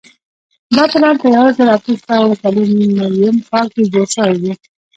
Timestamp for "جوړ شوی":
3.91-4.37